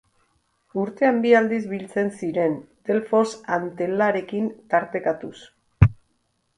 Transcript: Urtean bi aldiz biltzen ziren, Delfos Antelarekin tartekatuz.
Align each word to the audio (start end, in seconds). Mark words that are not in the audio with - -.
Urtean 0.83 1.19
bi 1.25 1.33
aldiz 1.39 1.59
biltzen 1.75 2.09
ziren, 2.21 2.57
Delfos 2.91 3.37
Antelarekin 3.61 4.53
tartekatuz. 4.75 5.35